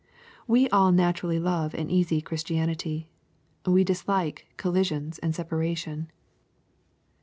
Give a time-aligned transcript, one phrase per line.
[0.47, 3.05] We all naturally love an easy Christ ianity.
[3.67, 6.11] We dislike collisions and separation.